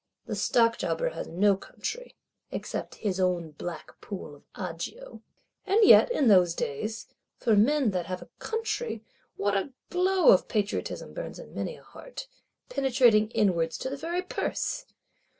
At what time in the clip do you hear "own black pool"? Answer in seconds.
3.19-4.33